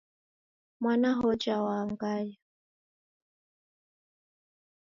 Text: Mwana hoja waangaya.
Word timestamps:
Mwana 0.79 1.13
hoja 1.13 1.61
waangaya. 1.61 2.35